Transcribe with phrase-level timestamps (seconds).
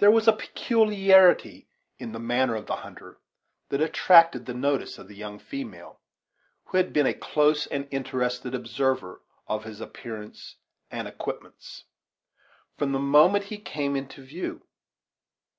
[0.00, 1.66] There was a peculiarity
[1.98, 3.18] in the manner of the hunter
[3.70, 5.98] that attracted the notice of the young female,
[6.64, 10.56] who had been a close and interested observer of his appearance
[10.90, 11.84] and equipments,
[12.76, 14.60] from the moment he came into view.